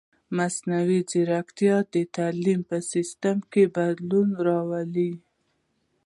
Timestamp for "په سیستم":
2.69-3.37